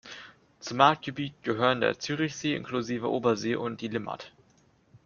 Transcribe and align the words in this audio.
Zum 0.59 0.77
Marktgebiet 0.77 1.43
gehören 1.43 1.79
der 1.79 1.99
Zürichsee 1.99 2.55
inklusive 2.55 3.07
Obersee 3.07 3.55
und 3.55 3.81
die 3.81 3.87
Limmat. 3.87 4.31